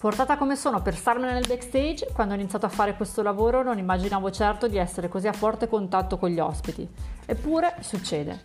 [0.00, 3.76] Portata come sono per starmene nel backstage, quando ho iniziato a fare questo lavoro non
[3.76, 6.88] immaginavo certo di essere così a forte contatto con gli ospiti.
[7.26, 8.44] Eppure succede.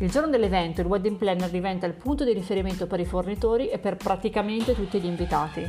[0.00, 3.78] Il giorno dell'evento il wedding planner diventa il punto di riferimento per i fornitori e
[3.78, 5.66] per praticamente tutti gli invitati.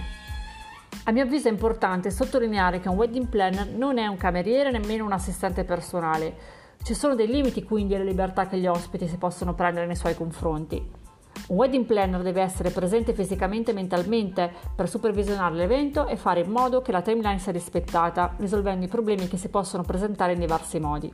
[1.05, 5.05] A mio avviso è importante sottolineare che un wedding planner non è un cameriere nemmeno
[5.05, 6.35] un assistente personale.
[6.83, 10.13] Ci sono dei limiti quindi alle libertà che gli ospiti si possono prendere nei suoi
[10.13, 11.04] confronti.
[11.47, 16.49] Un wedding planner deve essere presente fisicamente e mentalmente per supervisionare l'evento e fare in
[16.49, 20.79] modo che la timeline sia rispettata, risolvendo i problemi che si possono presentare in diversi
[20.79, 21.11] modi.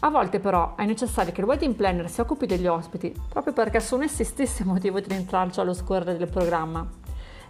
[0.00, 3.80] A volte però è necessario che il wedding planner si occupi degli ospiti, proprio perché
[3.80, 6.86] sono essi stessi motivo di rintraccio allo scorrere del programma.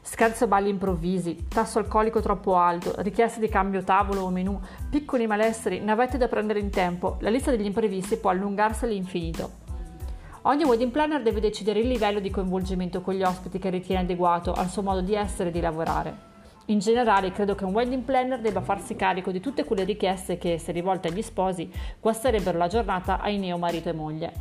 [0.02, 5.26] Scherzi o balli improvvisi, tasso alcolico troppo alto, richieste di cambio tavolo o menù, piccoli
[5.26, 9.63] malesseri, navette da prendere in tempo, la lista degli imprevisti può allungarsi all'infinito.
[10.46, 14.52] Ogni wedding planner deve decidere il livello di coinvolgimento con gli ospiti che ritiene adeguato
[14.52, 16.32] al suo modo di essere e di lavorare.
[16.66, 20.58] In generale credo che un wedding planner debba farsi carico di tutte quelle richieste che,
[20.58, 24.32] se rivolte agli sposi, guasterebbero la giornata ai neo marito e moglie.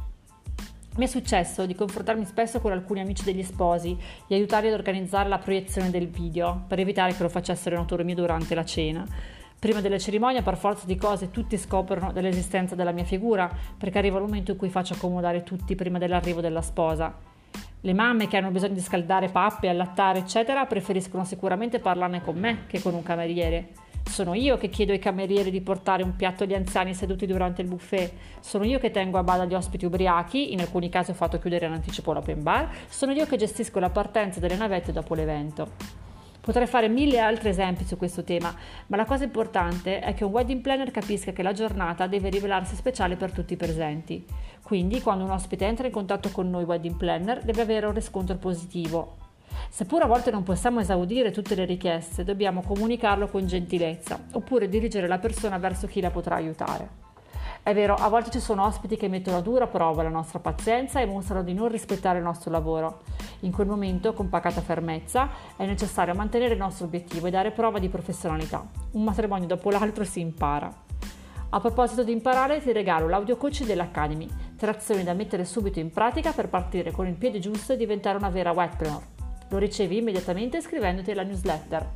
[0.98, 5.30] Mi è successo di confrontarmi spesso con alcuni amici degli sposi e aiutarli ad organizzare
[5.30, 9.08] la proiezione del video, per evitare che lo facessero in autonomia durante la cena.
[9.64, 14.18] Prima della cerimonia, per forza di cose, tutti scoprono dell'esistenza della mia figura, perché arriva
[14.18, 17.16] il momento in cui faccio accomodare tutti prima dell'arrivo della sposa.
[17.80, 22.66] Le mamme che hanno bisogno di scaldare pappe, allattare, eccetera, preferiscono sicuramente parlarne con me
[22.68, 23.70] che con un cameriere.
[24.04, 27.70] Sono io che chiedo ai camerieri di portare un piatto agli anziani seduti durante il
[27.70, 28.12] buffet.
[28.42, 31.68] Sono io che tengo a bada gli ospiti ubriachi, in alcuni casi ho fatto chiudere
[31.68, 32.70] in anticipo l'open bar.
[32.90, 35.93] Sono io che gestisco la partenza delle navette dopo l'evento.
[36.44, 38.54] Potrei fare mille altri esempi su questo tema,
[38.88, 42.76] ma la cosa importante è che un wedding planner capisca che la giornata deve rivelarsi
[42.76, 44.26] speciale per tutti i presenti.
[44.62, 48.36] Quindi, quando un ospite entra in contatto con noi wedding planner, deve avere un riscontro
[48.36, 49.16] positivo.
[49.70, 55.08] Seppur a volte non possiamo esaudire tutte le richieste, dobbiamo comunicarlo con gentilezza, oppure dirigere
[55.08, 57.03] la persona verso chi la potrà aiutare.
[57.64, 61.00] È vero, a volte ci sono ospiti che mettono a dura prova la nostra pazienza
[61.00, 63.04] e mostrano di non rispettare il nostro lavoro.
[63.40, 67.80] In quel momento, con pacata fermezza, è necessario mantenere il nostro obiettivo e dare prova
[67.80, 68.68] di professionalità.
[68.92, 70.70] Un matrimonio dopo l'altro si impara.
[71.52, 75.90] A proposito di imparare, ti regalo l'audio coach dell'Academy, tre azioni da mettere subito in
[75.90, 79.02] pratica per partire con il piede giusto e diventare una vera wetpreneur.
[79.48, 81.88] Lo ricevi immediatamente iscrivendoti alla newsletter.